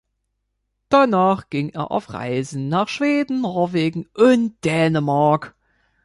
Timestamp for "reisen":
2.11-2.69